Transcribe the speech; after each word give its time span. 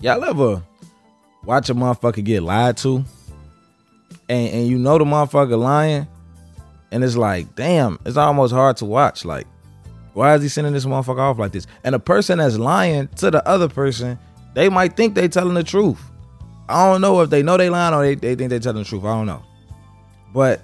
Y'all 0.00 0.24
ever 0.24 0.62
watch 1.44 1.68
a 1.68 1.74
motherfucker 1.74 2.24
get 2.24 2.42
lied 2.42 2.76
to? 2.78 3.04
And 4.28 4.54
and 4.54 4.66
you 4.66 4.78
know 4.78 4.96
the 4.96 5.04
motherfucker 5.04 5.58
lying, 5.58 6.06
and 6.90 7.04
it's 7.04 7.16
like, 7.16 7.54
damn, 7.54 7.98
it's 8.06 8.16
almost 8.16 8.54
hard 8.54 8.78
to 8.78 8.86
watch. 8.86 9.24
Like, 9.24 9.46
why 10.14 10.34
is 10.34 10.42
he 10.42 10.48
sending 10.48 10.72
this 10.72 10.86
motherfucker 10.86 11.18
off 11.18 11.38
like 11.38 11.52
this? 11.52 11.66
And 11.84 11.94
the 11.94 11.98
person 11.98 12.38
that's 12.38 12.56
lying 12.56 13.08
to 13.16 13.30
the 13.30 13.46
other 13.46 13.68
person, 13.68 14.18
they 14.54 14.68
might 14.70 14.96
think 14.96 15.14
they 15.14 15.28
telling 15.28 15.54
the 15.54 15.64
truth. 15.64 16.00
I 16.68 16.90
don't 16.90 17.00
know 17.00 17.20
if 17.20 17.28
they 17.28 17.42
know 17.42 17.56
they 17.56 17.68
lying 17.68 17.92
or 17.92 18.02
they, 18.02 18.14
they 18.14 18.34
think 18.36 18.50
they 18.50 18.58
telling 18.58 18.82
the 18.82 18.88
truth. 18.88 19.04
I 19.04 19.08
don't 19.08 19.26
know. 19.26 19.42
But 20.32 20.62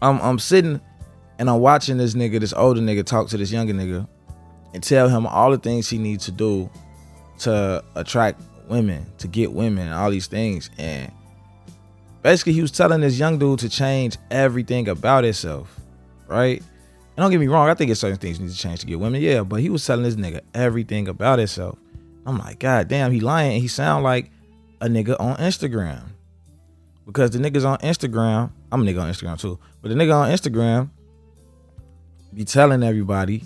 I'm 0.00 0.20
I'm 0.20 0.38
sitting 0.40 0.80
and 1.38 1.48
I'm 1.48 1.60
watching 1.60 1.98
this 1.98 2.14
nigga, 2.14 2.40
this 2.40 2.52
older 2.52 2.80
nigga, 2.80 3.04
talk 3.04 3.28
to 3.28 3.36
this 3.36 3.52
younger 3.52 3.74
nigga 3.74 4.08
and 4.74 4.82
tell 4.82 5.08
him 5.08 5.26
all 5.26 5.50
the 5.50 5.58
things 5.58 5.88
he 5.88 5.98
needs 5.98 6.24
to 6.24 6.32
do 6.32 6.68
to 7.42 7.84
attract 7.94 8.40
women, 8.68 9.06
to 9.18 9.28
get 9.28 9.52
women, 9.52 9.92
all 9.92 10.10
these 10.10 10.26
things. 10.26 10.70
And 10.78 11.10
basically 12.22 12.52
he 12.52 12.62
was 12.62 12.70
telling 12.70 13.00
this 13.00 13.18
young 13.18 13.38
dude 13.38 13.60
to 13.60 13.68
change 13.68 14.16
everything 14.30 14.88
about 14.88 15.24
himself. 15.24 15.78
Right? 16.26 16.60
And 16.60 17.16
don't 17.18 17.30
get 17.30 17.40
me 17.40 17.48
wrong, 17.48 17.68
I 17.68 17.74
think 17.74 17.90
it's 17.90 18.00
certain 18.00 18.18
things 18.18 18.40
need 18.40 18.50
to 18.50 18.56
change 18.56 18.80
to 18.80 18.86
get 18.86 18.98
women. 18.98 19.20
Yeah, 19.20 19.42
but 19.42 19.60
he 19.60 19.68
was 19.68 19.84
telling 19.84 20.04
this 20.04 20.14
nigga 20.14 20.40
everything 20.54 21.08
about 21.08 21.38
himself. 21.38 21.78
I'm 22.24 22.38
like, 22.38 22.58
God 22.58 22.88
damn, 22.88 23.12
he 23.12 23.20
lying. 23.20 23.60
He 23.60 23.68
sound 23.68 24.04
like 24.04 24.30
a 24.80 24.86
nigga 24.86 25.16
on 25.20 25.36
Instagram. 25.36 26.02
Because 27.04 27.30
the 27.30 27.38
niggas 27.38 27.66
on 27.66 27.78
Instagram, 27.78 28.50
I'm 28.70 28.82
a 28.82 28.84
nigga 28.84 29.02
on 29.02 29.10
Instagram 29.10 29.38
too, 29.38 29.58
but 29.82 29.88
the 29.88 29.94
nigga 29.94 30.14
on 30.14 30.30
Instagram 30.30 30.90
be 32.32 32.44
telling 32.44 32.82
everybody 32.82 33.44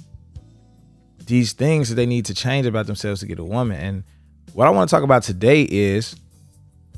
these 1.27 1.53
things 1.53 1.89
that 1.89 1.95
they 1.97 2.07
need 2.07 2.25
to 2.27 2.35
change 2.35 2.67
about 2.67 2.87
themselves 2.87 3.21
to 3.21 3.27
get 3.27 3.39
a 3.39 3.45
woman. 3.45 3.79
And 3.79 4.05
what 4.53 4.67
I 4.67 4.71
want 4.71 4.89
to 4.89 4.95
talk 4.95 5.05
about 5.05 5.23
today 5.23 5.63
is 5.63 6.17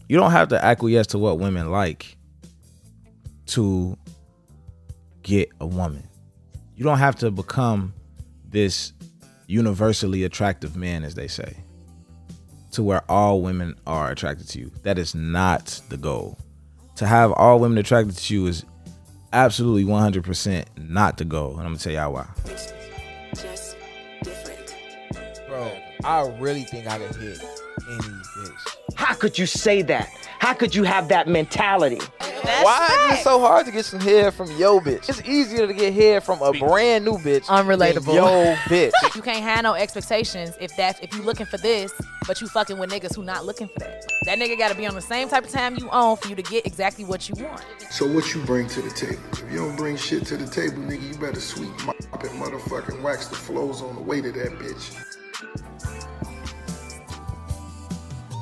you 0.09 0.17
don't 0.17 0.31
have 0.31 0.49
to 0.49 0.65
acquiesce 0.65 1.09
to 1.09 1.19
what 1.19 1.39
women 1.39 1.71
like 1.71 2.17
to 3.47 3.97
get 5.23 5.51
a 5.61 5.67
woman. 5.67 6.07
You 6.77 6.85
don't 6.85 6.99
have 6.99 7.17
to 7.17 7.31
become 7.31 7.95
this 8.49 8.93
universally 9.47 10.25
attractive 10.25 10.77
man, 10.77 11.03
as 11.05 11.15
they 11.15 11.27
say 11.27 11.57
to 12.73 12.83
where 12.83 13.03
all 13.11 13.41
women 13.41 13.75
are 13.87 14.11
attracted 14.11 14.49
to 14.49 14.61
you. 14.61 14.71
That 14.83 14.99
is 14.99 15.15
not 15.15 15.81
the 15.89 15.97
goal. 15.97 16.39
To 16.97 17.07
have 17.07 17.33
all 17.33 17.59
women 17.59 17.79
attracted 17.79 18.17
to 18.17 18.35
you 18.35 18.47
is 18.47 18.65
absolutely 19.33 19.85
100% 19.85 20.65
not 20.77 21.17
the 21.17 21.25
goal. 21.25 21.53
And 21.53 21.61
I'm 21.61 21.67
going 21.67 21.79
to 21.79 21.85
tell 21.85 21.93
y'all 21.93 22.13
why. 22.13 22.27
Bro, 25.49 25.73
I 26.05 26.29
really 26.39 26.65
think 26.65 26.87
I 26.87 26.99
can 26.99 27.19
hit 27.19 27.43
any 27.89 27.99
bitch. 27.99 28.77
How 28.97 29.15
could 29.15 29.39
you 29.39 29.47
say 29.47 29.81
that? 29.83 30.11
How 30.41 30.53
could 30.53 30.75
you 30.75 30.85
have 30.85 31.09
that 31.09 31.27
mentality? 31.27 32.01
That's 32.21 32.65
Why 32.65 33.09
is 33.13 33.21
it 33.21 33.23
so 33.23 33.41
hard 33.41 33.65
to 33.65 33.73
get 33.73 33.87
some 33.87 34.01
hair 34.01 34.31
from 34.31 34.51
yo 34.59 34.79
bitch? 34.79 35.09
It's 35.09 35.27
easier 35.27 35.67
to 35.67 35.73
get 35.73 35.95
hair 35.95 36.21
from 36.21 36.43
a 36.43 36.53
brand 36.53 37.07
new 37.07 37.17
bitch. 37.17 37.47
Unrelatable. 37.47 38.15
Yo 38.15 38.55
bitch. 38.67 38.93
You 39.15 39.23
can't 39.23 39.43
have 39.43 39.63
no 39.63 39.73
expectations 39.73 40.55
if 40.61 40.77
that's 40.77 41.01
if 41.01 41.15
you 41.15 41.23
looking 41.23 41.47
for 41.47 41.57
this, 41.57 41.93
but 42.27 42.41
you 42.43 42.47
fucking 42.49 42.79
with 42.79 42.91
niggas 42.91 43.17
who 43.17 43.23
not 43.23 43.47
looking 43.47 43.69
for 43.69 43.79
that. 43.81 44.05
That 44.25 44.39
nigga 44.39 44.59
gotta 44.59 44.75
be 44.75 44.87
on 44.87 44.95
the 44.95 45.01
same 45.01 45.29
type 45.29 45.45
of 45.45 45.51
time 45.51 45.77
you 45.79 45.89
own 45.91 46.17
for 46.19 46.29
you 46.29 46.35
to 46.35 46.43
get 46.43 46.67
exactly 46.67 47.05
what 47.07 47.27
you 47.29 47.43
want. 47.43 47.65
So 47.91 48.07
what 48.07 48.35
you 48.35 48.43
bring 48.43 48.69
to 48.69 48.83
the 48.83 48.91
table? 48.91 49.23
If 49.33 49.51
you 49.51 49.59
don't 49.59 49.77
bring 49.77 49.97
shit 49.97 50.27
to 50.27 50.37
the 50.37 50.47
table, 50.47 50.83
nigga, 50.83 51.09
you 51.09 51.19
better 51.19 51.41
sweep, 51.41 51.71
mop, 51.87 51.97
and 51.97 52.31
motherfucking 52.41 53.01
wax 53.03 53.29
the 53.29 53.37
flows 53.37 53.81
on 53.81 53.95
the 53.97 54.03
way 54.03 54.21
to 54.21 54.31
that 54.31 54.59
bitch. 54.59 54.95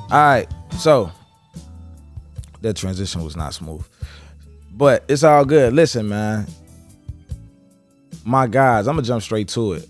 All 0.09 0.17
right, 0.17 0.47
so 0.79 1.11
that 2.61 2.75
transition 2.75 3.23
was 3.23 3.35
not 3.35 3.53
smooth, 3.53 3.85
but 4.71 5.03
it's 5.07 5.23
all 5.23 5.45
good. 5.45 5.73
Listen, 5.73 6.09
man, 6.09 6.47
my 8.25 8.47
guys, 8.47 8.87
I'm 8.87 8.95
gonna 8.95 9.05
jump 9.05 9.21
straight 9.21 9.47
to 9.49 9.73
it. 9.73 9.87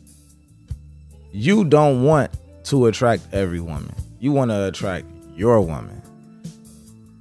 You 1.31 1.63
don't 1.63 2.03
want 2.03 2.31
to 2.65 2.87
attract 2.87 3.33
every 3.33 3.59
woman. 3.59 3.93
You 4.19 4.31
want 4.31 4.51
to 4.51 4.65
attract 4.65 5.05
your 5.35 5.61
woman. 5.61 6.01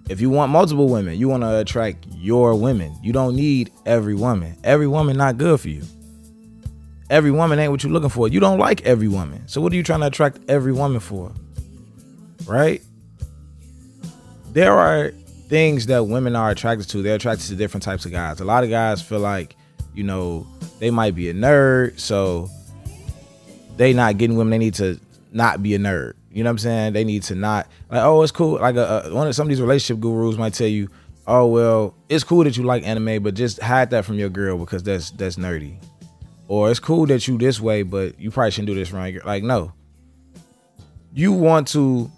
If 0.09 0.21
you 0.21 0.31
want 0.31 0.51
multiple 0.51 0.89
women, 0.89 1.19
you 1.19 1.29
want 1.29 1.43
to 1.43 1.59
attract 1.59 2.07
your 2.13 2.55
women. 2.55 2.97
You 3.03 3.13
don't 3.13 3.37
need 3.37 3.73
every 3.85 4.15
woman. 4.15 4.57
Every 4.65 4.87
woman 4.87 5.17
not 5.17 5.37
good 5.37 5.61
for 5.61 5.69
you. 5.69 5.83
Every 7.09 7.31
woman 7.31 7.59
ain't 7.59 7.71
what 7.71 7.83
you're 7.83 7.93
looking 7.93 8.09
for. 8.09 8.29
You 8.29 8.41
don't 8.41 8.59
like 8.59 8.83
every 8.83 9.09
woman. 9.09 9.47
So 9.47 9.61
what 9.61 9.73
are 9.73 9.77
you 9.77 9.83
trying 9.83 10.01
to 10.01 10.07
attract 10.07 10.39
every 10.49 10.73
woman 10.73 11.01
for? 11.01 11.33
Right? 12.47 12.83
There 14.53 14.73
are 14.73 15.11
things 15.49 15.87
that 15.87 16.05
women 16.05 16.35
are 16.35 16.51
attracted 16.51 16.89
to. 16.91 17.03
They're 17.03 17.17
attracted 17.17 17.49
to 17.49 17.57
different 17.57 17.85
types 17.85 18.05
of 18.05 18.13
guys. 18.13 18.41
A 18.41 18.45
lot 18.45 18.65
of 18.65 18.71
guys 18.71 19.03
feel 19.03 19.21
like, 19.21 19.55
you 19.95 20.03
know, 20.03 20.47
they 20.79 20.91
might 20.91 21.15
be 21.15 21.31
a 21.31 21.35
nerd, 21.35 21.99
so 21.99 22.51
they 23.77 23.93
not 23.93 24.19
getting 24.19 24.37
women. 24.37 24.51
They 24.51 24.59
need 24.59 24.75
to 24.75 24.99
not 25.33 25.63
be 25.63 25.75
a 25.75 25.79
nerd. 25.79 26.15
You 26.33 26.45
know 26.45 26.49
what 26.49 26.53
I'm 26.53 26.59
saying? 26.59 26.93
They 26.93 27.05
need 27.05 27.23
to 27.25 27.35
not 27.35 27.67
like, 27.91 28.03
oh, 28.03 28.23
it's 28.23 28.33
cool. 28.33 28.59
Like 28.59 28.77
a, 28.77 29.05
a, 29.07 29.15
one 29.15 29.27
of 29.27 29.35
some 29.35 29.47
of 29.47 29.49
these 29.49 29.61
relationship 29.61 30.01
gurus 30.01 30.37
might 30.37 30.55
tell 30.55 30.67
you, 30.67 30.91
oh 31.27 31.47
well, 31.47 31.95
it's 32.09 32.25
cool 32.25 32.45
that 32.45 32.57
you 32.57 32.65
like 32.65 32.87
anime, 32.87 33.23
but 33.23 33.35
just 33.35 33.61
hide 33.63 33.91
that 33.91 34.05
from 34.05 34.19
your 34.19 34.29
girl 34.29 34.59
because 34.59 34.83
that's 34.83 35.11
that's 35.13 35.37
nerdy. 35.37 35.77
Or 36.49 36.71
it's 36.71 36.81
cool 36.81 37.07
that 37.07 37.27
you 37.27 37.39
this 37.39 37.61
way, 37.61 37.83
but 37.83 38.19
you 38.21 38.31
probably 38.31 38.53
shouldn't 38.53 38.69
do 38.69 38.75
this 38.75 38.91
your 38.91 39.23
like 39.25 39.43
no. 39.43 39.73
You 41.13 41.33
want 41.33 41.69
to 41.69 42.11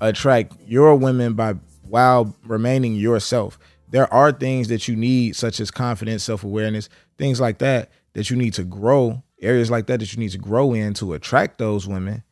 attract 0.00 0.54
your 0.66 0.94
women 0.96 1.34
by 1.34 1.54
while 1.88 2.34
remaining 2.44 2.94
yourself. 2.94 3.58
There 3.90 4.12
are 4.12 4.32
things 4.32 4.68
that 4.68 4.88
you 4.88 4.96
need, 4.96 5.36
such 5.36 5.60
as 5.60 5.70
confidence, 5.70 6.24
self-awareness, 6.24 6.88
things 7.18 7.40
like 7.40 7.58
that, 7.58 7.90
that 8.14 8.30
you 8.30 8.36
need 8.36 8.54
to 8.54 8.64
grow, 8.64 9.22
areas 9.40 9.70
like 9.70 9.86
that 9.86 10.00
that 10.00 10.12
you 10.12 10.18
need 10.18 10.30
to 10.30 10.38
grow 10.38 10.72
in 10.72 10.94
to 10.94 11.12
attract 11.12 11.58
those 11.58 11.86
women, 11.86 12.24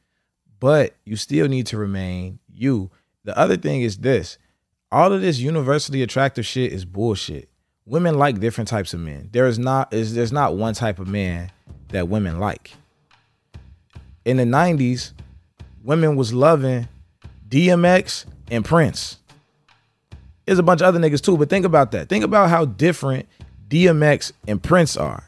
but 0.58 0.96
you 1.04 1.16
still 1.16 1.48
need 1.48 1.66
to 1.66 1.76
remain 1.76 2.38
you. 2.48 2.90
The 3.24 3.36
other 3.38 3.56
thing 3.56 3.82
is 3.82 3.98
this 3.98 4.38
all 4.90 5.12
of 5.12 5.20
this 5.22 5.38
universally 5.38 6.02
attractive 6.02 6.44
shit 6.44 6.72
is 6.72 6.84
bullshit. 6.84 7.48
Women 7.84 8.18
like 8.18 8.38
different 8.38 8.68
types 8.68 8.94
of 8.94 9.00
men. 9.00 9.28
There 9.32 9.46
is 9.46 9.58
not 9.58 9.92
is 9.92 10.14
there's 10.14 10.32
not 10.32 10.56
one 10.56 10.74
type 10.74 10.98
of 10.98 11.08
man 11.08 11.50
that 11.88 12.08
women 12.08 12.38
like. 12.38 12.72
In 14.24 14.36
the 14.36 14.44
90s, 14.44 15.12
women 15.82 16.14
was 16.14 16.32
loving 16.32 16.86
DMX 17.48 18.24
and 18.50 18.64
Prince. 18.64 19.18
There's 20.46 20.58
a 20.58 20.62
bunch 20.62 20.80
of 20.80 20.86
other 20.86 21.00
niggas 21.00 21.22
too, 21.22 21.36
but 21.36 21.48
think 21.48 21.66
about 21.66 21.90
that. 21.92 22.08
Think 22.08 22.24
about 22.24 22.50
how 22.50 22.64
different 22.64 23.26
DMX 23.68 24.32
and 24.46 24.62
Prince 24.62 24.96
are. 24.96 25.24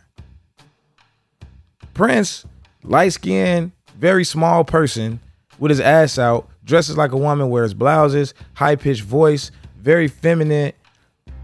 Prince, 1.93 2.45
light 2.83 3.13
skinned, 3.13 3.73
very 3.97 4.25
small 4.25 4.65
person 4.65 5.21
with 5.59 5.71
his 5.71 5.81
ass 5.81 6.19
out, 6.19 6.49
dresses 6.65 6.97
like 6.97 7.13
a 7.13 7.17
woman, 7.17 7.49
wears 7.49 7.75
blouses, 7.75 8.35
high 8.55 8.77
pitched 8.77 9.03
voice, 9.03 9.51
very 9.79 10.09
feminine 10.09 10.73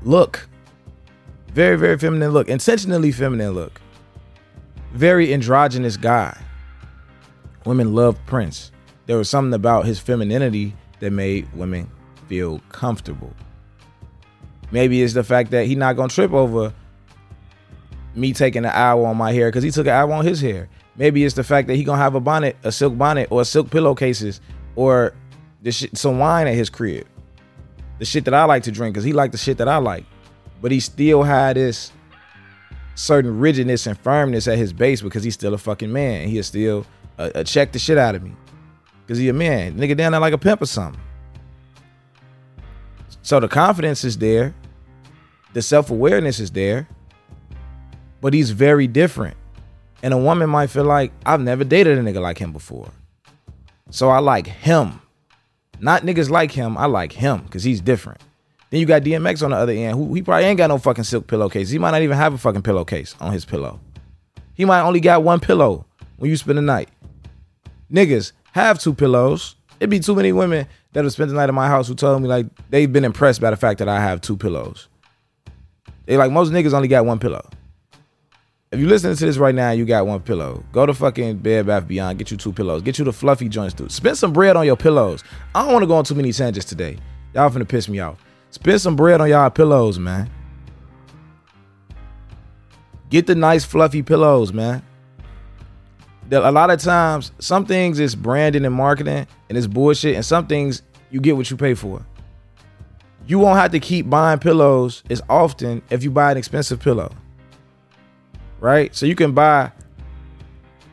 look. 0.02 0.48
Very, 1.52 1.76
very 1.76 1.98
feminine 1.98 2.30
look, 2.30 2.48
intentionally 2.48 3.10
feminine 3.10 3.52
look. 3.52 3.80
Very 4.92 5.32
androgynous 5.34 5.96
guy. 5.96 6.36
Women 7.64 7.94
love 7.94 8.16
Prince. 8.26 8.70
There 9.06 9.16
was 9.16 9.28
something 9.28 9.54
about 9.54 9.84
his 9.84 9.98
femininity 9.98 10.74
that 11.00 11.10
made 11.10 11.52
women 11.54 11.90
feel 12.28 12.60
comfortable. 12.68 13.34
Maybe 14.70 15.02
it's 15.02 15.14
the 15.14 15.24
fact 15.24 15.50
that 15.50 15.66
he 15.66 15.74
not 15.74 15.96
gonna 15.96 16.08
trip 16.08 16.32
over 16.32 16.72
me 18.14 18.32
taking 18.32 18.64
an 18.64 18.70
hour 18.72 19.06
on 19.06 19.16
my 19.16 19.32
hair 19.32 19.48
because 19.48 19.64
he 19.64 19.72
took 19.72 19.86
an 19.86 19.92
hour 19.92 20.12
on 20.12 20.24
his 20.24 20.40
hair. 20.40 20.68
Maybe 20.96 21.24
it's 21.24 21.34
the 21.34 21.44
fact 21.44 21.66
that 21.68 21.74
he 21.74 21.82
gonna 21.82 22.00
have 22.00 22.14
a 22.14 22.20
bonnet, 22.20 22.56
a 22.62 22.70
silk 22.70 22.96
bonnet, 22.96 23.28
or 23.30 23.44
silk 23.44 23.70
pillowcases, 23.70 24.40
or 24.76 25.14
the 25.62 25.72
shit, 25.72 25.96
some 25.96 26.18
wine 26.18 26.46
at 26.46 26.54
his 26.54 26.70
crib. 26.70 27.06
The 27.98 28.04
shit 28.04 28.24
that 28.26 28.34
I 28.34 28.44
like 28.44 28.62
to 28.64 28.70
drink 28.70 28.94
because 28.94 29.04
he 29.04 29.12
like 29.12 29.32
the 29.32 29.38
shit 29.38 29.58
that 29.58 29.68
I 29.68 29.78
like, 29.78 30.04
but 30.60 30.70
he 30.70 30.80
still 30.80 31.22
had 31.22 31.56
this 31.56 31.92
certain 32.94 33.38
rigidness 33.38 33.86
and 33.86 33.98
firmness 33.98 34.46
at 34.46 34.58
his 34.58 34.72
base 34.72 35.00
because 35.00 35.24
he's 35.24 35.34
still 35.34 35.54
a 35.54 35.58
fucking 35.58 35.92
man. 35.92 36.28
He'll 36.28 36.42
still 36.42 36.86
uh, 37.18 37.30
uh, 37.34 37.44
check 37.44 37.72
the 37.72 37.78
shit 37.78 37.98
out 37.98 38.14
of 38.14 38.22
me 38.22 38.34
because 39.02 39.18
he 39.18 39.28
a 39.28 39.32
man. 39.32 39.76
Nigga 39.76 39.96
down 39.96 40.12
there 40.12 40.20
like 40.20 40.34
a 40.34 40.38
pimp 40.38 40.62
or 40.62 40.66
something. 40.66 41.00
So 43.22 43.40
the 43.40 43.48
confidence 43.48 44.04
is 44.04 44.18
there, 44.18 44.54
the 45.52 45.62
self 45.62 45.90
awareness 45.90 46.40
is 46.40 46.50
there, 46.50 46.88
but 48.20 48.34
he's 48.34 48.50
very 48.50 48.86
different. 48.86 49.36
And 50.02 50.14
a 50.14 50.18
woman 50.18 50.48
might 50.48 50.70
feel 50.70 50.84
like, 50.84 51.12
I've 51.26 51.40
never 51.40 51.62
dated 51.62 51.98
a 51.98 52.02
nigga 52.02 52.20
like 52.20 52.38
him 52.38 52.52
before. 52.52 52.90
So 53.90 54.08
I 54.08 54.18
like 54.20 54.46
him. 54.46 55.02
Not 55.78 56.02
niggas 56.02 56.30
like 56.30 56.52
him, 56.52 56.78
I 56.78 56.86
like 56.86 57.12
him 57.12 57.42
because 57.42 57.64
he's 57.64 57.80
different. 57.80 58.20
Then 58.70 58.80
you 58.80 58.86
got 58.86 59.02
DMX 59.02 59.42
on 59.42 59.50
the 59.50 59.56
other 59.56 59.72
end, 59.72 59.96
who 59.96 60.14
he 60.14 60.22
probably 60.22 60.44
ain't 60.44 60.58
got 60.58 60.68
no 60.68 60.78
fucking 60.78 61.04
silk 61.04 61.26
pillowcase. 61.26 61.70
He 61.70 61.78
might 61.78 61.90
not 61.90 62.02
even 62.02 62.16
have 62.16 62.32
a 62.32 62.38
fucking 62.38 62.62
pillowcase 62.62 63.16
on 63.20 63.32
his 63.32 63.44
pillow. 63.44 63.80
He 64.54 64.64
might 64.64 64.82
only 64.82 65.00
got 65.00 65.24
one 65.24 65.40
pillow 65.40 65.86
when 66.18 66.30
you 66.30 66.36
spend 66.36 66.58
the 66.58 66.62
night. 66.62 66.88
Niggas 67.92 68.32
have 68.52 68.78
two 68.78 68.94
pillows. 68.94 69.56
It'd 69.80 69.90
be 69.90 69.98
too 69.98 70.14
many 70.14 70.32
women 70.32 70.68
that 70.92 71.04
have 71.04 71.12
spent 71.12 71.30
the 71.30 71.36
night 71.36 71.48
in 71.48 71.54
my 71.54 71.66
house 71.66 71.88
who 71.88 71.94
told 71.94 72.22
me 72.22 72.28
like 72.28 72.46
they've 72.70 72.92
been 72.92 73.04
impressed 73.04 73.40
by 73.40 73.50
the 73.50 73.56
fact 73.56 73.78
that 73.80 73.88
I 73.88 74.00
have 74.00 74.20
two 74.20 74.36
pillows. 74.36 74.88
They 76.06 76.16
like 76.16 76.30
most 76.30 76.52
niggas 76.52 76.72
only 76.72 76.88
got 76.88 77.06
one 77.06 77.18
pillow. 77.18 77.48
If 78.70 78.78
you 78.78 78.86
listening 78.86 79.16
to 79.16 79.26
this 79.26 79.36
right 79.36 79.54
now, 79.54 79.72
you 79.72 79.84
got 79.84 80.06
one 80.06 80.20
pillow. 80.20 80.62
Go 80.70 80.86
to 80.86 80.94
fucking 80.94 81.38
Bed 81.38 81.66
Bath 81.66 81.88
Beyond, 81.88 82.18
get 82.18 82.30
you 82.30 82.36
two 82.36 82.52
pillows. 82.52 82.82
Get 82.82 83.00
you 83.00 83.04
the 83.04 83.12
fluffy 83.12 83.48
joints, 83.48 83.74
dude. 83.74 83.90
Spend 83.90 84.16
some 84.16 84.32
bread 84.32 84.56
on 84.56 84.64
your 84.64 84.76
pillows. 84.76 85.24
I 85.56 85.64
don't 85.64 85.72
want 85.72 85.82
to 85.82 85.88
go 85.88 85.96
on 85.96 86.04
too 86.04 86.14
many 86.14 86.32
tangents 86.32 86.68
today. 86.68 86.96
Y'all 87.34 87.50
finna 87.50 87.66
piss 87.66 87.88
me 87.88 87.98
off. 87.98 88.24
Spend 88.50 88.80
some 88.80 88.96
bread 88.96 89.20
on 89.20 89.28
y'all 89.28 89.50
pillows, 89.50 89.98
man. 89.98 90.30
Get 93.08 93.26
the 93.26 93.34
nice 93.34 93.64
fluffy 93.64 94.02
pillows, 94.02 94.52
man. 94.52 94.82
A 96.30 96.52
lot 96.52 96.70
of 96.70 96.80
times, 96.80 97.32
some 97.40 97.66
things 97.66 97.98
is 97.98 98.14
branding 98.14 98.64
and 98.64 98.74
marketing 98.74 99.26
and 99.48 99.58
it's 99.58 99.66
bullshit, 99.66 100.14
and 100.14 100.24
some 100.24 100.46
things 100.46 100.82
you 101.10 101.20
get 101.20 101.36
what 101.36 101.50
you 101.50 101.56
pay 101.56 101.74
for. 101.74 102.04
You 103.26 103.38
won't 103.38 103.58
have 103.58 103.72
to 103.72 103.80
keep 103.80 104.08
buying 104.08 104.38
pillows 104.38 105.02
as 105.10 105.20
often 105.28 105.82
if 105.90 106.04
you 106.04 106.10
buy 106.10 106.30
an 106.30 106.36
expensive 106.36 106.80
pillow. 106.80 107.12
Right? 108.60 108.94
So 108.94 109.06
you 109.06 109.16
can 109.16 109.32
buy 109.32 109.72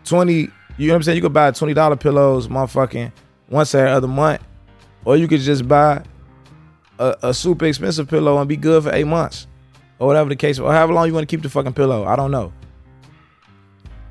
20, 0.05 0.33
you 0.33 0.49
know 0.87 0.93
what 0.93 0.95
I'm 0.95 1.03
saying? 1.03 1.15
You 1.17 1.21
could 1.21 1.33
buy 1.33 1.51
$20 1.51 1.99
pillows, 1.99 2.47
motherfucking 2.47 3.11
once 3.49 3.75
every 3.75 3.91
other 3.91 4.07
month. 4.07 4.41
Or 5.05 5.17
you 5.17 5.27
could 5.27 5.41
just 5.41 5.67
buy 5.67 6.03
a, 6.99 7.17
a 7.23 7.33
super 7.33 7.65
expensive 7.65 8.07
pillow 8.07 8.37
and 8.37 8.47
be 8.47 8.57
good 8.57 8.83
for 8.83 8.93
eight 8.93 9.05
months. 9.05 9.47
Or 9.99 10.07
whatever 10.07 10.29
the 10.29 10.35
case, 10.35 10.59
or 10.59 10.71
however 10.71 10.93
long 10.93 11.07
you 11.07 11.13
want 11.13 11.27
to 11.27 11.35
keep 11.35 11.41
the 11.41 11.49
fucking 11.49 11.73
pillow. 11.73 12.05
I 12.05 12.15
don't 12.15 12.29
know. 12.29 12.53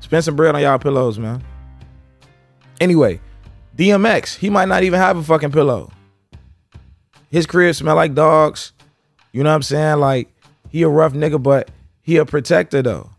Spend 0.01 0.23
some 0.23 0.35
bread 0.35 0.53
on 0.53 0.61
y'all 0.61 0.79
pillows, 0.79 1.17
man. 1.17 1.43
Anyway, 2.81 3.21
DMX, 3.75 4.35
he 4.35 4.49
might 4.49 4.67
not 4.67 4.83
even 4.83 4.99
have 4.99 5.17
a 5.17 5.23
fucking 5.23 5.51
pillow. 5.51 5.91
His 7.29 7.45
crib 7.45 7.75
smell 7.75 7.95
like 7.95 8.13
dogs. 8.13 8.73
You 9.31 9.43
know 9.43 9.49
what 9.49 9.55
I'm 9.55 9.63
saying? 9.63 9.99
Like, 9.99 10.29
he 10.69 10.81
a 10.83 10.89
rough 10.89 11.13
nigga, 11.13 11.41
but 11.41 11.71
he 12.01 12.17
a 12.17 12.25
protector 12.25 12.81
though. 12.81 13.09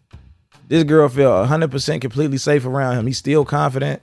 This 0.67 0.85
girl 0.85 1.09
feel 1.09 1.31
100% 1.31 2.01
completely 2.01 2.37
safe 2.37 2.67
around 2.67 2.99
him. 2.99 3.07
He's 3.07 3.19
still 3.19 3.45
confident. 3.45 4.03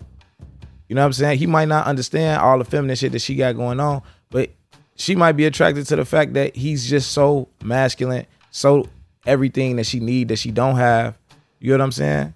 You 0.87 0.95
know 0.95 1.01
what 1.01 1.07
I'm 1.07 1.13
saying? 1.13 1.37
He 1.39 1.47
might 1.47 1.67
not 1.67 1.85
understand 1.85 2.41
all 2.41 2.57
the 2.57 2.65
feminine 2.65 2.95
shit 2.95 3.11
that 3.11 3.19
she 3.19 3.35
got 3.35 3.55
going 3.55 3.79
on, 3.79 4.01
but 4.29 4.51
she 4.95 5.15
might 5.15 5.33
be 5.33 5.45
attracted 5.45 5.85
to 5.87 5.95
the 5.95 6.05
fact 6.05 6.33
that 6.33 6.55
he's 6.55 6.89
just 6.89 7.11
so 7.11 7.49
masculine, 7.63 8.25
so 8.51 8.87
everything 9.25 9.75
that 9.75 9.85
she 9.85 9.99
need 9.99 10.29
that 10.29 10.37
she 10.37 10.51
don't 10.51 10.77
have. 10.77 11.17
You 11.59 11.71
know 11.71 11.79
what 11.79 11.83
I'm 11.85 11.91
saying? 11.91 12.33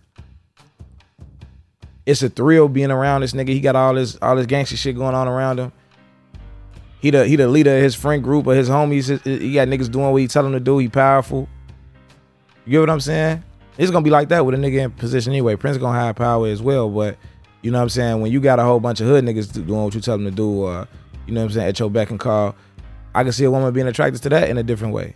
It's 2.06 2.24
a 2.24 2.30
thrill 2.30 2.68
being 2.68 2.92
around 2.92 3.22
this 3.22 3.34
nigga. 3.34 3.50
He 3.50 3.60
got 3.60 3.76
all 3.76 3.94
this 3.94 4.18
all 4.22 4.36
this 4.36 4.46
gangster 4.46 4.76
shit 4.76 4.96
going 4.96 5.16
on 5.16 5.28
around 5.28 5.60
him. 5.60 5.72
He 7.02 7.12
the 7.12 7.26
he 7.26 7.36
the 7.36 7.48
leader 7.48 7.78
of 7.78 7.84
his 7.84 7.96
friend 7.96 8.24
group 8.24 8.48
or 8.48 8.56
his 8.56 8.70
homies. 8.70 9.24
He 9.24 9.54
got 9.54 9.68
niggas 9.68 9.92
doing 9.92 10.12
what 10.12 10.18
he 10.18 10.28
tell 10.28 10.46
him 10.46 10.54
to 10.54 10.60
do. 10.60 10.80
He 10.80 10.90
powerful. 10.90 11.48
You 12.66 12.72
get 12.72 12.80
what 12.82 12.90
I'm 12.90 13.00
saying? 13.00 13.44
It's 13.78 13.92
gonna 13.92 14.04
be 14.04 14.10
like 14.10 14.30
that 14.30 14.46
with 14.46 14.56
a 14.56 14.58
nigga 14.58 14.84
in 14.84 14.92
position 14.92 15.32
anyway. 15.32 15.56
Prince 15.56 15.78
gonna 15.78 15.98
have 15.98 16.16
power 16.16 16.48
as 16.48 16.62
well, 16.62 16.90
but 16.90 17.18
you 17.62 17.72
know 17.72 17.78
what 17.78 17.84
I'm 17.84 17.90
saying? 17.90 18.22
When 18.22 18.32
you 18.32 18.42
got 18.42 18.60
a 18.60 18.64
whole 18.64 18.80
bunch 18.80 19.00
of 19.00 19.08
hood 19.08 19.24
niggas 19.24 19.54
doing 19.54 19.84
what 19.84 19.94
you 19.94 20.02
tell 20.02 20.18
them 20.18 20.26
to 20.26 20.32
do, 20.32 20.66
uh, 20.66 20.86
you 21.30 21.36
know 21.36 21.42
what 21.42 21.46
I'm 21.46 21.52
saying, 21.52 21.68
at 21.68 21.80
your 21.80 21.92
beck 21.92 22.10
and 22.10 22.20
call, 22.20 22.56
I 23.14 23.22
can 23.22 23.32
see 23.32 23.44
a 23.44 23.52
woman 23.52 23.72
being 23.72 23.86
attracted 23.86 24.24
to 24.24 24.30
that 24.30 24.50
in 24.50 24.58
a 24.58 24.64
different 24.64 24.96
way. 24.96 25.16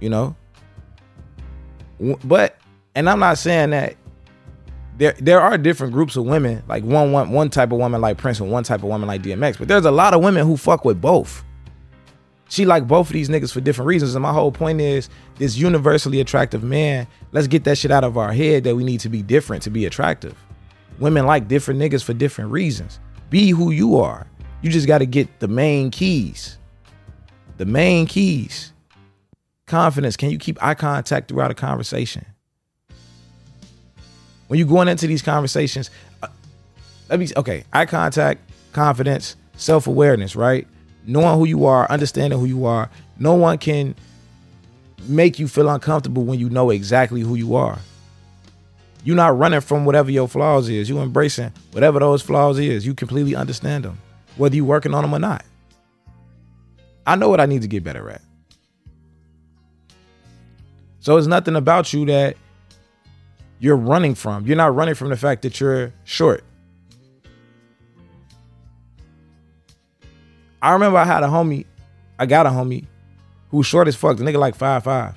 You 0.00 0.08
know? 0.08 0.36
But 2.24 2.58
and 2.94 3.10
I'm 3.10 3.18
not 3.18 3.36
saying 3.36 3.70
that 3.70 3.96
there 4.96 5.14
there 5.20 5.38
are 5.38 5.58
different 5.58 5.92
groups 5.92 6.16
of 6.16 6.24
women, 6.24 6.62
like 6.66 6.82
one 6.82 7.12
one 7.12 7.30
one 7.30 7.50
type 7.50 7.72
of 7.72 7.78
woman 7.78 8.00
like 8.00 8.16
Prince 8.16 8.40
and 8.40 8.50
one 8.50 8.64
type 8.64 8.82
of 8.82 8.88
woman 8.88 9.06
like 9.06 9.22
DMX. 9.22 9.58
But 9.58 9.68
there's 9.68 9.84
a 9.84 9.90
lot 9.90 10.14
of 10.14 10.22
women 10.22 10.46
who 10.46 10.56
fuck 10.56 10.86
with 10.86 10.98
both. 10.98 11.44
She 12.48 12.64
like 12.64 12.88
both 12.88 13.08
of 13.08 13.12
these 13.12 13.28
niggas 13.28 13.52
for 13.52 13.60
different 13.60 13.88
reasons. 13.88 14.14
And 14.14 14.22
my 14.22 14.32
whole 14.32 14.52
point 14.52 14.80
is 14.80 15.10
this 15.36 15.58
universally 15.58 16.20
attractive 16.20 16.62
man, 16.62 17.06
let's 17.32 17.48
get 17.48 17.64
that 17.64 17.76
shit 17.76 17.90
out 17.90 18.04
of 18.04 18.16
our 18.16 18.32
head 18.32 18.64
that 18.64 18.76
we 18.76 18.82
need 18.82 19.00
to 19.00 19.10
be 19.10 19.20
different 19.20 19.62
to 19.64 19.70
be 19.70 19.84
attractive. 19.84 20.34
Women 20.98 21.26
like 21.26 21.48
different 21.48 21.80
niggas 21.80 22.02
for 22.02 22.14
different 22.14 22.50
reasons. 22.50 22.98
Be 23.28 23.50
who 23.50 23.72
you 23.72 23.98
are. 23.98 24.26
You 24.62 24.70
just 24.70 24.86
got 24.86 24.98
to 24.98 25.06
get 25.06 25.40
the 25.40 25.48
main 25.48 25.90
keys. 25.90 26.58
The 27.58 27.66
main 27.66 28.06
keys. 28.06 28.72
Confidence. 29.66 30.16
Can 30.16 30.30
you 30.30 30.38
keep 30.38 30.62
eye 30.62 30.74
contact 30.74 31.28
throughout 31.28 31.50
a 31.50 31.54
conversation? 31.54 32.24
When 34.48 34.58
you're 34.58 34.68
going 34.68 34.88
into 34.88 35.06
these 35.06 35.22
conversations, 35.22 35.90
uh, 36.22 36.28
let 37.08 37.18
me 37.18 37.28
okay, 37.36 37.64
eye 37.72 37.86
contact, 37.86 38.40
confidence, 38.72 39.36
self-awareness, 39.56 40.36
right? 40.36 40.66
Knowing 41.04 41.38
who 41.38 41.46
you 41.46 41.66
are, 41.66 41.90
understanding 41.90 42.38
who 42.38 42.46
you 42.46 42.64
are. 42.64 42.90
No 43.18 43.34
one 43.34 43.58
can 43.58 43.94
make 45.08 45.38
you 45.38 45.48
feel 45.48 45.68
uncomfortable 45.68 46.24
when 46.24 46.38
you 46.38 46.50
know 46.50 46.70
exactly 46.70 47.20
who 47.20 47.34
you 47.34 47.54
are. 47.56 47.78
You're 49.04 49.16
not 49.16 49.38
running 49.38 49.60
from 49.60 49.84
whatever 49.84 50.10
your 50.10 50.28
flaws 50.28 50.68
is. 50.68 50.88
You 50.88 51.00
embracing 51.00 51.52
whatever 51.72 52.00
those 52.00 52.22
flaws 52.22 52.58
is. 52.58 52.84
You 52.84 52.94
completely 52.94 53.36
understand 53.36 53.84
them, 53.84 53.98
whether 54.36 54.54
you're 54.56 54.64
working 54.64 54.94
on 54.94 55.02
them 55.02 55.14
or 55.14 55.18
not. 55.18 55.44
I 57.06 57.16
know 57.16 57.28
what 57.28 57.40
I 57.40 57.46
need 57.46 57.62
to 57.62 57.68
get 57.68 57.84
better 57.84 58.10
at. 58.10 58.22
So 61.00 61.16
it's 61.16 61.28
nothing 61.28 61.54
about 61.54 61.92
you 61.92 62.04
that 62.06 62.36
you're 63.60 63.76
running 63.76 64.14
from. 64.14 64.46
You're 64.46 64.56
not 64.56 64.74
running 64.74 64.94
from 64.94 65.10
the 65.10 65.16
fact 65.16 65.42
that 65.42 65.60
you're 65.60 65.92
short. 66.04 66.42
I 70.60 70.72
remember 70.72 70.98
I 70.98 71.04
had 71.04 71.22
a 71.22 71.28
homie, 71.28 71.64
I 72.18 72.26
got 72.26 72.46
a 72.46 72.50
homie 72.50 72.86
who 73.50 73.58
was 73.58 73.66
short 73.66 73.86
as 73.86 73.94
fuck. 73.94 74.16
The 74.16 74.24
nigga 74.24 74.38
like 74.38 74.56
five 74.56 74.82
five. 74.82 75.16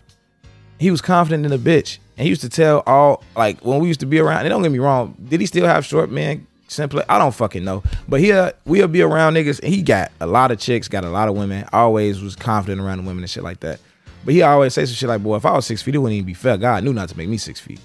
He 0.78 0.92
was 0.92 1.02
confident 1.02 1.44
in 1.44 1.52
the 1.52 1.58
bitch. 1.58 1.98
And 2.18 2.26
he 2.26 2.30
used 2.30 2.42
to 2.42 2.50
tell 2.50 2.84
all 2.86 3.24
like 3.36 3.60
when 3.66 3.80
we 3.80 3.88
used 3.88 4.02
to 4.02 4.06
be 4.06 4.20
around, 4.20 4.42
and 4.42 4.50
don't 4.50 4.62
get 4.62 4.72
me 4.72 4.80
wrong, 4.80 5.16
did 5.28 5.40
he 5.40 5.48
still 5.48 5.66
have 5.66 5.86
short 5.86 6.12
man 6.12 6.46
simply? 6.70 7.04
I 7.10 7.18
don't 7.18 7.34
fucking 7.34 7.64
know. 7.64 7.84
But 8.08 8.22
he 8.22 8.32
uh, 8.32 8.52
we'll 8.66 8.88
be 8.88 9.02
around 9.02 9.34
niggas 9.34 9.60
and 9.62 9.74
he 9.74 9.82
got 9.82 10.12
a 10.20 10.28
lot 10.28 10.52
of 10.52 10.60
chicks, 10.60 10.88
got 10.88 11.04
a 11.04 11.10
lot 11.10 11.28
of 11.28 11.36
women, 11.36 11.68
always 11.74 12.22
was 12.22 12.36
confident 12.36 12.82
around 12.82 13.00
the 13.00 13.04
women 13.04 13.24
and 13.24 13.30
shit 13.30 13.44
like 13.44 13.60
that. 13.62 13.80
But 14.26 14.34
he 14.34 14.42
always 14.42 14.74
say 14.74 14.86
some 14.86 14.96
shit 14.96 15.10
like, 15.10 15.24
boy, 15.24 15.38
if 15.38 15.46
I 15.46 15.52
was 15.54 15.66
six 15.66 15.82
feet, 15.82 15.96
it 15.96 16.00
wouldn't 16.00 16.18
even 16.18 16.26
be 16.26 16.34
fair. 16.34 16.58
God 16.58 16.84
knew 16.84 16.94
not 16.94 17.10
to 17.10 17.18
make 17.18 17.30
me 17.30 17.38
six 17.38 17.60
feet. 17.60 17.80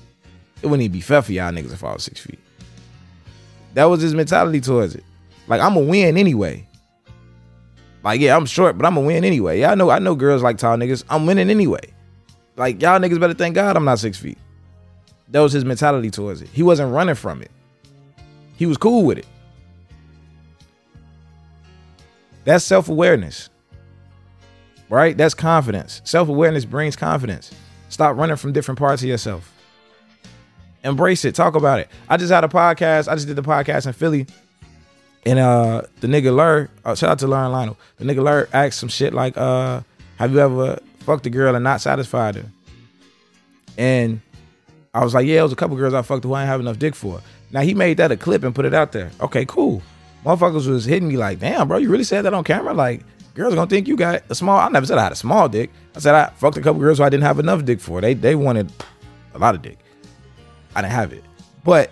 It 0.63 0.67
wouldn't 0.67 0.83
even 0.83 0.93
be 0.93 1.01
fair 1.01 1.23
for 1.23 1.33
y'all 1.33 1.53
niggas 1.53 1.73
if 1.73 1.85
I 1.85 1.93
was 1.93 2.05
six 2.05 2.21
feet. 2.21 2.39
That 3.75 3.85
was 3.85 4.01
his 4.01 4.15
mentality 4.15 4.61
towards 4.61 4.95
it. 4.95 5.05
Like 5.47 5.61
I'm 5.61 5.77
a 5.77 5.81
win 5.81 6.17
anyway. 6.17 6.67
Like 8.03 8.21
yeah, 8.21 8.37
I'm 8.37 8.47
short, 8.47 8.77
but 8.77 8.87
I'm 8.87 8.97
a 8.97 9.01
win 9.01 9.25
anyway. 9.25 9.65
I 9.65 9.75
know 9.75 9.91
I 9.91 9.99
know 9.99 10.15
girls 10.15 10.43
like 10.43 10.59
tall 10.59 10.77
niggas. 10.77 11.05
I'm 11.09 11.27
winning 11.27 11.51
anyway. 11.51 11.93
Like 12.57 12.81
y'all 12.81 13.01
niggas 13.01 13.19
better 13.19 13.35
thank 13.35 13.55
God 13.55 13.77
I'm 13.77 13.85
not 13.85 13.99
six 13.99 14.19
feet. 14.19 14.39
That 15.29 15.41
was 15.41 15.53
his 15.53 15.65
mentality 15.65 16.11
towards 16.11 16.43
it. 16.43 16.49
He 16.51 16.63
wasn't 16.63 16.93
running 16.93 17.15
from 17.15 17.43
it. 17.43 17.51
He 18.57 18.67
was 18.67 18.77
cool 18.77 19.05
with 19.05 19.19
it. 19.19 19.27
That's 22.45 22.65
self-awareness. 22.65 23.51
Right? 24.89 25.17
That's 25.17 25.35
confidence. 25.35 26.03
Self-awareness 26.05 26.65
brings 26.67 26.95
confidence. 26.95 27.51
Stop 27.89 28.17
running 28.17 28.37
from 28.37 28.53
different 28.53 28.79
parts 28.79 29.03
of 29.03 29.09
yourself. 29.09 29.51
Embrace 30.85 31.25
it. 31.25 31.35
Talk 31.35 31.57
about 31.57 31.81
it. 31.81 31.89
I 32.09 32.17
just 32.17 32.31
had 32.31 32.45
a 32.45 32.49
podcast. 32.49 33.09
I 33.09 33.15
just 33.15 33.27
did 33.27 33.37
the 33.37 33.43
podcast 33.43 33.87
in 33.87 33.93
Philly. 33.95 34.27
And 35.27 35.39
uh 35.39 35.83
the 36.01 36.07
nigga 36.07 36.35
Lur, 36.37 36.69
uh, 36.85 36.95
shout 36.95 37.11
out 37.11 37.19
to 37.21 37.27
Lur 37.27 37.45
and 37.45 37.53
Lionel. 37.53 37.79
The 37.97 38.05
nigga 38.05 38.23
Lur 38.23 38.49
asked 38.53 38.79
some 38.79 38.91
shit 38.91 39.15
like, 39.15 39.39
uh, 39.39 39.81
have 40.19 40.33
you 40.33 40.41
ever 40.41 40.79
fucked 41.01 41.25
a 41.25 41.31
girl 41.31 41.55
and 41.55 41.65
not 41.65 41.81
satisfied 41.81 42.35
her? 42.35 42.45
And 43.79 44.21
I 44.93 45.03
was 45.03 45.15
like, 45.15 45.27
yeah, 45.27 45.41
it 45.41 45.43
was 45.43 45.53
a 45.53 45.57
couple 45.57 45.77
girls 45.77 45.95
I 45.95 46.03
fucked 46.03 46.25
who 46.25 46.35
I 46.35 46.43
ain't 46.43 46.49
have 46.49 46.61
enough 46.61 46.79
dick 46.79 46.95
for. 46.95 47.23
Now 47.51 47.61
he 47.61 47.75
made 47.75 47.99
that 47.99 48.11
a 48.11 48.17
clip 48.17 48.43
and 48.43 48.55
put 48.55 48.65
it 48.65 48.75
out 48.75 48.93
there. 48.93 49.11
Okay, 49.21 49.45
cool. 49.45 49.83
Motherfuckers 50.25 50.67
was 50.67 50.85
hitting 50.85 51.09
me 51.09 51.17
like, 51.17 51.39
damn, 51.39 51.69
bro, 51.69 51.79
you 51.79 51.91
really 51.91 52.05
said 52.05 52.23
that 52.23 52.35
on 52.35 52.45
camera? 52.45 52.73
Like, 52.73 53.03
girls 53.35 53.55
gonna 53.55 53.69
think 53.69 53.87
you 53.87 53.97
got 53.97 54.23
a 54.29 54.35
small. 54.35 54.59
I 54.59 54.69
never 54.69 54.87
said 54.87 54.99
I 54.99 55.05
had 55.05 55.13
a 55.13 55.17
small 55.17 55.49
dick. 55.49 55.71
I 55.95 56.01
said 56.01 56.15
I 56.15 56.31
fucked 56.31 56.57
a 56.57 56.61
couple 56.61 56.81
girls 56.81 56.99
who 56.99 57.05
I 57.05 57.09
didn't 57.09 57.25
have 57.25 57.39
enough 57.39 57.65
dick 57.65 57.81
for. 57.81 58.01
They 58.01 58.15
they 58.15 58.35
wanted 58.35 58.73
a 59.35 59.39
lot 59.39 59.55
of 59.55 59.63
dick. 59.63 59.79
I 60.75 60.81
didn't 60.81 60.93
have 60.93 61.13
it. 61.13 61.25
But 61.63 61.91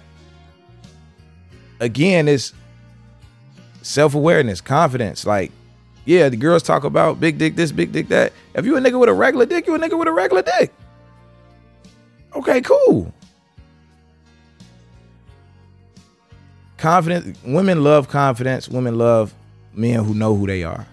again, 1.81 2.29
it's 2.29 2.53
self-awareness, 3.83 4.61
confidence. 4.61 5.27
Like, 5.27 5.53
yeah, 6.05 6.29
the 6.29 6.37
girls 6.37 6.63
talk 6.63 6.85
about 6.85 7.21
big 7.21 7.39
dick 7.39 7.57
this, 7.57 7.73
big 7.73 7.93
dick 7.93 8.09
that. 8.09 8.33
If 8.55 8.65
you 8.65 8.77
a 8.77 8.81
nigga 8.81 8.99
with 8.99 9.09
a 9.09 9.15
regular 9.15 9.47
dick, 9.47 9.67
you 9.67 9.75
a 9.75 9.79
nigga 9.79 9.99
with 9.99 10.09
a 10.09 10.13
regular 10.13 10.43
dick. 10.43 10.73
Okay, 12.35 12.61
cool. 12.63 13.13
Confidence. 16.83 17.39
Women 17.45 17.85
love 17.85 18.09
confidence. 18.09 18.69
Women 18.69 18.99
love 18.99 19.33
men 19.73 20.03
who 20.03 20.15
know 20.15 20.35
who 20.35 20.49
they 20.49 20.65
are. 20.65 20.85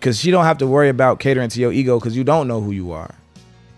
Cause 0.00 0.20
she 0.20 0.30
don't 0.30 0.44
have 0.44 0.58
to 0.58 0.68
worry 0.68 0.88
about 0.88 1.18
catering 1.18 1.48
to 1.48 1.60
your 1.60 1.72
ego 1.72 1.98
because 1.98 2.16
you 2.16 2.22
don't 2.22 2.46
know 2.46 2.60
who 2.60 2.70
you 2.70 2.92
are. 2.92 3.12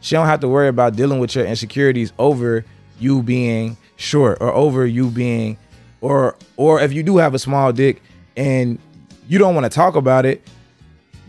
She 0.03 0.15
don't 0.15 0.27
have 0.27 0.41
to 0.41 0.49
worry 0.49 0.69
about 0.69 0.95
dealing 0.95 1.21
with 1.21 1.35
your 1.35 1.47
insecurities 1.47 2.13
over 2.19 2.67
you 3.01 3.23
being 3.23 3.79
short 3.97 4.37
or 4.43 4.53
over 4.53 4.85
you 4.85 5.09
being 5.09 5.57
or 6.03 6.37
or 6.59 6.83
if 6.83 6.93
you 6.93 7.03
do 7.03 7.17
have 7.17 7.33
a 7.33 7.39
small 7.39 7.73
dick 7.73 8.03
and 8.37 8.79
you 9.27 9.39
don't 9.39 9.55
want 9.55 9.65
to 9.65 9.71
talk 9.71 9.97
about 9.97 10.27
it, 10.27 10.47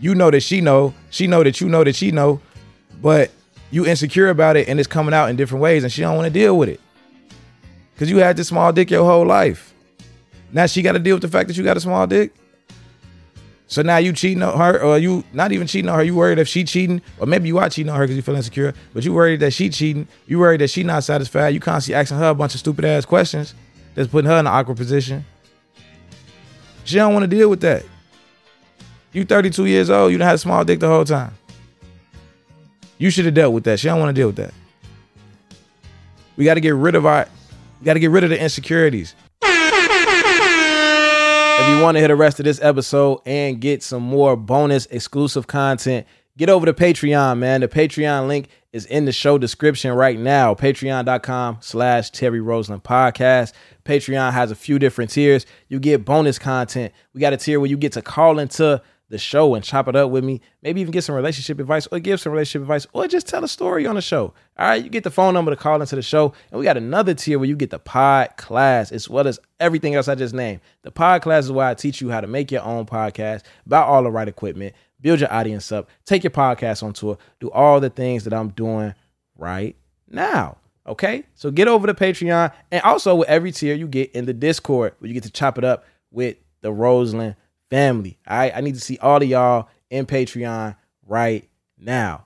you 0.00 0.14
know 0.14 0.30
that 0.30 0.40
she 0.40 0.60
know, 0.60 0.92
she 1.08 1.26
know 1.26 1.42
that 1.42 1.62
you 1.62 1.68
know 1.70 1.82
that 1.82 1.96
she 1.96 2.10
know, 2.10 2.42
but 3.00 3.30
you 3.70 3.86
insecure 3.86 4.28
about 4.28 4.58
it 4.58 4.68
and 4.68 4.78
it's 4.78 4.86
coming 4.86 5.14
out 5.14 5.30
in 5.30 5.36
different 5.36 5.62
ways 5.62 5.82
and 5.82 5.90
she 5.90 6.02
don't 6.02 6.14
want 6.14 6.26
to 6.26 6.30
deal 6.30 6.58
with 6.58 6.68
it. 6.68 6.78
Cause 7.98 8.10
you 8.10 8.18
had 8.18 8.36
this 8.36 8.48
small 8.48 8.72
dick 8.72 8.90
your 8.90 9.04
whole 9.04 9.26
life. 9.26 9.74
Now 10.52 10.66
she 10.66 10.82
got 10.82 10.92
to 10.92 10.98
deal 10.98 11.16
with 11.16 11.22
the 11.22 11.28
fact 11.28 11.48
that 11.48 11.56
you 11.56 11.64
got 11.64 11.76
a 11.76 11.80
small 11.80 12.06
dick. 12.06 12.32
So 13.68 13.82
now 13.82 13.96
you 13.96 14.12
cheating 14.12 14.42
on 14.42 14.56
her, 14.58 14.80
or 14.80 14.98
you 14.98 15.24
not 15.32 15.50
even 15.50 15.66
cheating 15.66 15.88
on 15.88 15.98
her. 15.98 16.04
You 16.04 16.14
worried 16.14 16.38
if 16.38 16.46
she 16.46 16.62
cheating, 16.62 17.02
or 17.18 17.26
maybe 17.26 17.48
you 17.48 17.58
are 17.58 17.68
cheating 17.68 17.90
on 17.90 17.98
her 17.98 18.04
because 18.04 18.16
you 18.16 18.22
feel 18.22 18.36
insecure. 18.36 18.74
But 18.94 19.04
you 19.04 19.12
worried 19.12 19.40
that 19.40 19.52
she 19.52 19.70
cheating. 19.70 20.06
You 20.26 20.38
worried 20.38 20.60
that 20.60 20.70
she 20.70 20.84
not 20.84 21.02
satisfied. 21.02 21.48
You 21.48 21.58
constantly 21.60 21.98
asking 21.98 22.18
her 22.18 22.28
a 22.28 22.34
bunch 22.34 22.54
of 22.54 22.60
stupid 22.60 22.84
ass 22.84 23.04
questions 23.04 23.54
that's 23.94 24.08
putting 24.08 24.30
her 24.30 24.34
in 24.34 24.40
an 24.40 24.46
awkward 24.46 24.76
position. 24.76 25.24
She 26.84 26.96
don't 26.96 27.12
want 27.12 27.24
to 27.24 27.36
deal 27.36 27.48
with 27.50 27.60
that. 27.62 27.84
You 29.12 29.24
32 29.24 29.66
years 29.66 29.90
old. 29.90 30.12
You 30.12 30.18
done 30.18 30.28
had 30.28 30.34
a 30.36 30.38
small 30.38 30.64
dick 30.64 30.78
the 30.78 30.88
whole 30.88 31.04
time. 31.04 31.34
You 32.98 33.10
should 33.10 33.24
have 33.24 33.34
dealt 33.34 33.52
with 33.52 33.64
that. 33.64 33.80
She 33.80 33.88
don't 33.88 33.98
want 33.98 34.14
to 34.14 34.20
deal 34.20 34.28
with 34.28 34.36
that. 34.36 34.54
We 36.36 36.44
got 36.44 36.54
to 36.54 36.60
get 36.60 36.74
rid 36.74 36.94
of 36.94 37.04
our. 37.04 37.26
We 37.80 37.84
got 37.84 37.94
to 37.94 38.00
get 38.00 38.10
rid 38.10 38.24
of 38.24 38.30
the 38.30 38.40
insecurities. 38.40 39.14
If 41.58 41.68
you 41.76 41.82
want 41.82 41.96
to 41.96 42.00
hear 42.00 42.08
the 42.08 42.16
rest 42.16 42.38
of 42.40 42.44
this 42.44 42.60
episode 42.62 43.20
and 43.26 43.60
get 43.60 43.82
some 43.82 44.02
more 44.02 44.36
bonus 44.36 44.86
exclusive 44.86 45.46
content, 45.46 46.06
get 46.38 46.48
over 46.48 46.66
to 46.66 46.72
Patreon, 46.72 47.38
man. 47.38 47.60
The 47.60 47.68
Patreon 47.68 48.28
link 48.28 48.48
is 48.72 48.86
in 48.86 49.04
the 49.04 49.12
show 49.12 49.38
description 49.38 49.92
right 49.92 50.18
now. 50.18 50.54
Patreon.com 50.54 51.58
slash 51.60 52.10
Terry 52.10 52.40
Roseland 52.40 52.84
Podcast. 52.84 53.52
Patreon 53.84 54.32
has 54.32 54.50
a 54.50 54.54
few 54.54 54.78
different 54.78 55.10
tiers. 55.10 55.46
You 55.68 55.80
get 55.80 56.04
bonus 56.04 56.38
content. 56.38 56.92
We 57.14 57.20
got 57.20 57.32
a 57.32 57.36
tier 57.36 57.58
where 57.58 57.68
you 57.70 57.76
get 57.76 57.92
to 57.92 58.02
call 58.02 58.38
into 58.38 58.82
the 59.08 59.18
show 59.18 59.54
and 59.54 59.64
chop 59.64 59.88
it 59.88 59.94
up 59.94 60.10
with 60.10 60.24
me. 60.24 60.40
Maybe 60.62 60.80
even 60.80 60.90
get 60.90 61.04
some 61.04 61.14
relationship 61.14 61.60
advice 61.60 61.86
or 61.88 62.00
give 62.00 62.20
some 62.20 62.32
relationship 62.32 62.62
advice 62.62 62.86
or 62.92 63.06
just 63.06 63.28
tell 63.28 63.44
a 63.44 63.48
story 63.48 63.86
on 63.86 63.94
the 63.94 64.02
show. 64.02 64.34
All 64.58 64.68
right, 64.68 64.82
you 64.82 64.90
get 64.90 65.04
the 65.04 65.10
phone 65.10 65.34
number 65.34 65.52
to 65.52 65.56
call 65.56 65.80
into 65.80 65.94
the 65.94 66.02
show. 66.02 66.32
And 66.50 66.58
we 66.58 66.64
got 66.64 66.76
another 66.76 67.14
tier 67.14 67.38
where 67.38 67.48
you 67.48 67.56
get 67.56 67.70
the 67.70 67.78
pod 67.78 68.36
class 68.36 68.90
as 68.90 69.08
well 69.08 69.28
as 69.28 69.38
everything 69.60 69.94
else 69.94 70.08
I 70.08 70.16
just 70.16 70.34
named. 70.34 70.60
The 70.82 70.90
pod 70.90 71.22
class 71.22 71.44
is 71.44 71.52
where 71.52 71.66
I 71.66 71.74
teach 71.74 72.00
you 72.00 72.10
how 72.10 72.20
to 72.20 72.26
make 72.26 72.50
your 72.50 72.62
own 72.62 72.86
podcast, 72.86 73.42
buy 73.66 73.80
all 73.80 74.02
the 74.02 74.10
right 74.10 74.28
equipment, 74.28 74.74
build 75.00 75.20
your 75.20 75.32
audience 75.32 75.70
up, 75.70 75.88
take 76.04 76.24
your 76.24 76.32
podcast 76.32 76.82
on 76.82 76.92
tour, 76.92 77.18
do 77.38 77.50
all 77.50 77.80
the 77.80 77.90
things 77.90 78.24
that 78.24 78.34
I'm 78.34 78.48
doing 78.50 78.94
right 79.36 79.76
now. 80.08 80.58
Okay, 80.88 81.24
so 81.34 81.50
get 81.50 81.66
over 81.66 81.88
to 81.88 81.94
Patreon, 81.94 82.52
and 82.70 82.80
also 82.82 83.16
with 83.16 83.28
every 83.28 83.50
tier 83.50 83.74
you 83.74 83.88
get 83.88 84.12
in 84.12 84.24
the 84.24 84.32
Discord 84.32 84.94
where 84.98 85.08
you 85.08 85.14
get 85.14 85.24
to 85.24 85.32
chop 85.32 85.58
it 85.58 85.64
up 85.64 85.84
with 86.12 86.36
the 86.60 86.72
Roseland 86.72 87.34
family. 87.70 88.18
All 88.26 88.38
right, 88.38 88.52
I 88.54 88.60
need 88.60 88.74
to 88.74 88.80
see 88.80 88.98
all 88.98 89.22
of 89.22 89.28
y'all 89.28 89.68
in 89.90 90.06
Patreon 90.06 90.76
right 91.06 91.48
now. 91.78 92.25